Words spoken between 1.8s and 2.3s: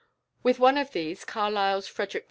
"Frederick II.